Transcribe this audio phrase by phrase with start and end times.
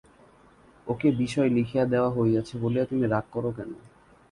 [0.87, 3.71] ওকে বিষয় লিখিয়া দেওয়া হইয়াছে বলিয়া তুমি রাগ কর কেন!